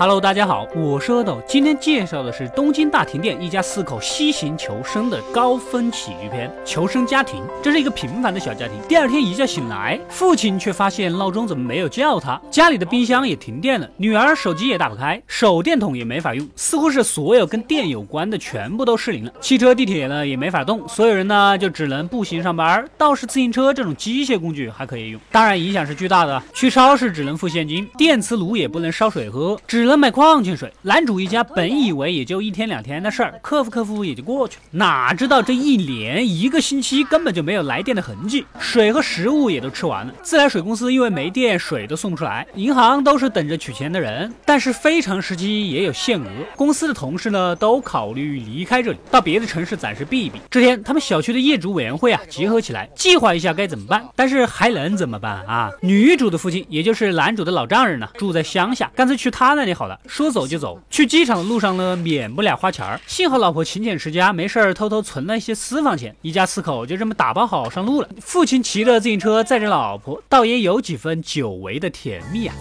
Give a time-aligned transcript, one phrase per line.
[0.00, 7.42] Hello，大家好，我是阿斗，今天介绍的是东京大停电，一家四口西行求生的高分喜剧片《求生家庭》。
[7.62, 19.32] 这是一个平凡的小家庭，第二天一觉醒来，父亲却发现闹钟怎么没有叫他，家里的冰箱也停电了，女儿手机也打不开，手电筒也没法用，似乎是所有跟电有关的全部都失灵了。
[19.38, 26.42] 汽车、地铁呢也没法动，所有人呢就只能步行上班，倒是自行车这种机械工具还可以用，当然影响是巨大的。
[26.54, 29.89] 去超市只能付现金，电磁炉也不能烧水喝，只。
[29.90, 34.62] 能买矿泉水，男主一家本以为也就一天两天的事儿，克服克服也就过去了。
[34.70, 40.14] 哪知道这一连一个星期根本就没有来电的痕迹，水和食物也都吃完了。
[40.22, 44.32] 自来水公司因为没电，水都送不出来，银行都是等着取钱的人。
[44.44, 50.40] 但是非常时期也有限额，公司的同事呢都考虑离开这里，到别的城市暂时避一避。
[50.48, 54.04] 这天，他们小区的业主委员会啊集合起来，计划一下该怎么办。
[54.14, 55.68] 但是还能怎么办啊？
[55.80, 59.70] 女主的父亲，也就是男主的老丈人呢，住在乡下，干脆去他那里。
[59.80, 60.78] 好了，说走就走。
[60.90, 63.00] 去机场的路上呢，免不了花钱儿。
[63.06, 66.14] 幸好老婆勤俭持家，没事儿偷偷存了一些私房钱。
[66.20, 68.08] 一家四口就这么打包好上路了。
[68.20, 72.54] 父亲骑着自行车载着老婆，倒也有几分久违的甜蜜啊。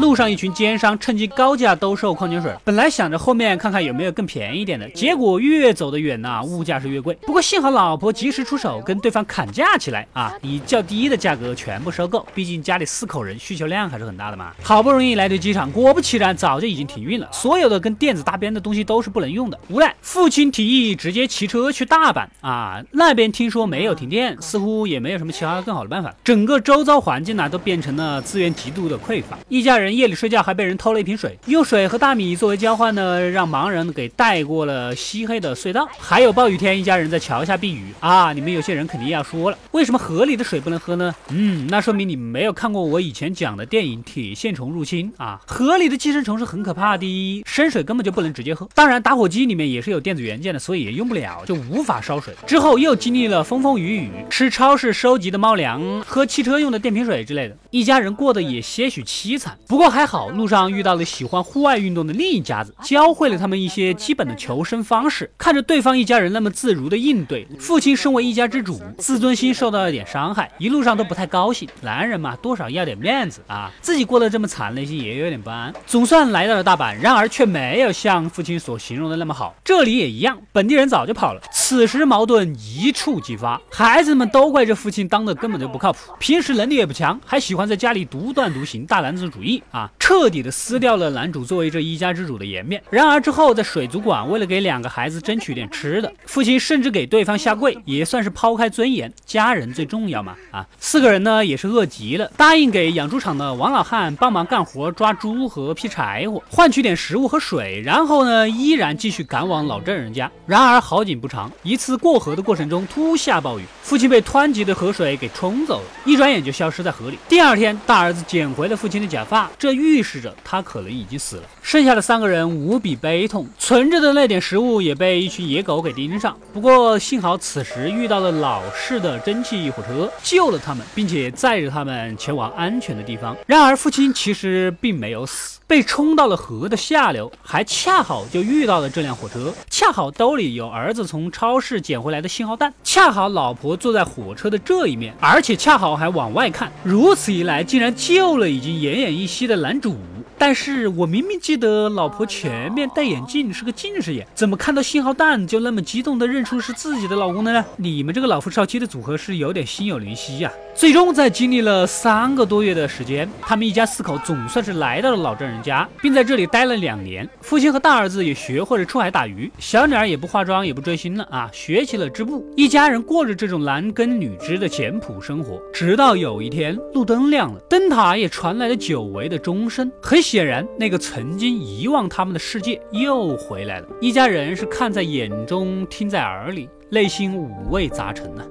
[0.00, 7.14] 路上一群奸商趁机高价兜售矿泉水，本来想着后面看看有没有更便宜点的，结果越走得远呐，物价是越贵。
[7.26, 12.26] 不过幸好老婆及时出手，跟对方砍价起来啊，以较低的价格全部收购。
[12.34, 14.52] 毕竟家里四口人，需求量还是很大的嘛。
[14.62, 19.60] 好不容易来到机场，果不其然，早就已经停运了，所有的跟电子搭边的东西都是不能用的。
[19.68, 26.14] 无奈父亲提议直接骑车去大阪啊，那边听说没有停电，似乎也没有什么其他更好的办法。
[26.24, 29.89] 整个周遭环境呢都变成了资源极度的匮乏，一家人。
[29.94, 35.88] 夜里睡觉还被人偷了一瓶水，用水和大米作为交换呢，让盲人给带过了漆黑的隧道。
[35.98, 38.32] 还有暴雨天，一家人在桥下避雨啊！
[38.32, 41.14] 你们有些人肯定要说了，为什么河里的水不能喝呢？
[41.30, 45.40] 嗯，那说明你没有看过我以前讲的电影《铁线虫入侵》啊！
[45.46, 48.68] 河里的寄生虫是很可怕的，生水根本就不能直接喝。
[48.74, 52.32] 当然，打火机里面也是有电子元件的，所以也用不了，就无法烧水。
[52.46, 59.58] 之后又经历了风风雨雨，吃超市收集的猫粮，喝汽车用的电瓶水之类的，一家人过得也些许凄惨。
[59.66, 59.79] 不。
[59.80, 65.30] 不过还好，路上遇到了喜欢户外运动的另一家子，教会了他们一些基本的求生方式。
[65.38, 71.66] 看着对方一家人那么自如的应对，父亲身为一家之主，自尊心受到了点伤害，一路上都不太高兴。
[71.80, 75.72] 男人嘛，多少要点面子啊，自己过得这么惨，内心也有点不安。
[75.86, 79.54] 总算来到了大阪，然而却没有像父亲所形容的那么好。
[79.64, 81.40] 这里也一样，本地人早就跑了。
[81.70, 89.62] 此时矛盾一触即发，孩子们都怪这父亲当的根本就不靠谱，平时能力也不强，还喜欢在家里独断独行，大男子主义。
[89.70, 92.82] 啊，彻底的撕掉了男主作为这一家之主的颜面。
[92.90, 100.34] 然而之后在水族馆，为了给两个孩子争取点吃的，父亲甚至给对方下跪，也算是抛开尊严，家人最重要嘛。
[100.50, 107.80] 啊，四个人呢也是饿极了，答应给养猪场的王老汉帮忙干活，抓猪和劈柴火，换取点食物和水。
[107.86, 110.28] 然后呢，依然继续赶往老郑人家。
[110.46, 117.18] 然而好景不长，一次过河的过程中突下暴雨，父亲被湍急的河水给冲走了，一转眼就消失在河里。
[117.28, 119.50] 第二天，大儿子捡回了父亲的假发。
[119.58, 121.42] 这预示着他可能已经死了。
[121.62, 126.36] 剩下的三个人无比悲痛，存着的那点食物也被一群野狗给盯上。
[126.52, 133.36] 不过幸好此时遇到了老式的蒸汽火车，救了他们，并且载着他们前往安全的地方。
[133.46, 139.52] 然而父亲其实并没有死，被冲到了河的下流，还恰好就遇到了这辆火车。
[139.68, 146.70] 恰好兜里有儿子从超市捡回来的信号弹，恰好老婆坐在火车的这一面，而且恰好还往外看。
[146.84, 149.40] 如此一来，竟然救了已经奄奄一息。
[149.40, 149.96] 的男主，
[150.40, 157.62] 但是我明明记得老婆前面戴眼镜是个近视眼，怎么看到信号弹就那么激动的认出是自己的老公的呢？
[157.76, 160.50] 你们这个老夫少妻的组合是有点心有灵犀呀！
[160.74, 167.28] 最终在经历了三个多月的时间，他们一家四口总算是来到了老丈人家，并在这里待了两年。
[167.42, 172.50] 父亲和大儿子也学会了出海打鱼，小女儿也不化妆也不追星了啊，学起了织布。
[172.56, 179.38] 一家人过着这种男耕女织的简朴生活，直到有一天路灯亮了，灯塔也传来了久违的。
[179.38, 183.88] 钟声很显然，那个曾经遗忘他们的世界又回来了。
[184.00, 188.44] 一家人是看在眼中，听在耳里，内心五味杂陈呢。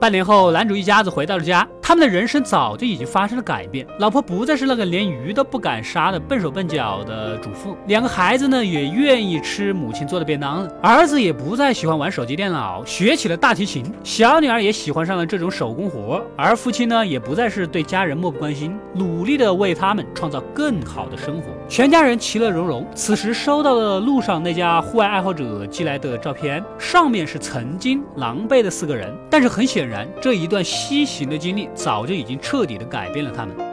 [0.00, 1.64] 半年后，男主一家子回到了家。
[1.86, 3.86] 他们的人生早就已经发生了改变。
[4.00, 10.72] 老婆不再是那个连鱼都不敢杀的笨手笨脚的主妇，两个孩子呢也愿意吃母亲做的便当了。
[10.82, 13.84] 儿子也不再喜欢玩手机电脑，学起了大提琴。
[14.02, 21.52] 小女儿也喜欢上了这种手工活，而夫妻呢也不再是对家人漠不关心，努力的为他们创造更好的生活。
[21.68, 22.84] 全家人其乐融融。
[22.96, 33.65] 此时收到了路上那家户外爱好者寄来的照片，上面是曾经狼狈的四个人，但是很显然，这一段西行的经历早就已经彻底的改变了他们。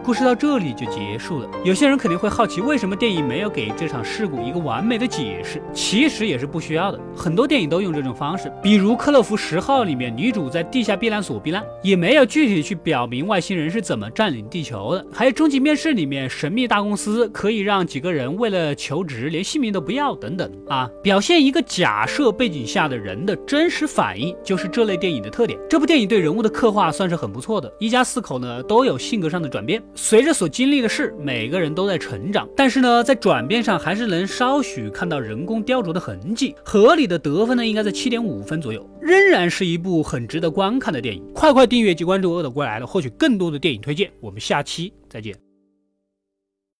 [0.00, 1.48] 故事到这里就结束了。
[1.64, 5.62] 有些人肯定会好奇，为什么电影没有给这场事故一个完美的解释？
[5.72, 6.98] 其实也是不需要的。
[7.14, 15.06] 很多电影都用这种方式，比如《克洛弗十号》里面，女主在地下避难所避难，也没有具体去表明外星人是怎么占领地球的。
[15.12, 25.58] 还有《终极面试》里面，神秘大公司可以让几个人为了求职连姓名都不要等等啊，表现一个假设背景下的人的真实反应，就是这类电影的特点。
[25.68, 29.82] 这部电影对人物的刻画算是很不错的，一家四口呢都有性格上的转变。
[29.94, 36.54] 随着所经历的事，每个人都在成长，但是呢，在转变上还是能稍许看到人工雕琢的痕迹。
[36.64, 41.22] 合理的得分呢，应该在七点五分左右，仍然是一部很值得观看的电影。
[41.34, 44.10] 快快订阅及关注“恶的归来了”，获取更多的电影推荐。
[44.20, 45.49] 我们下期再见。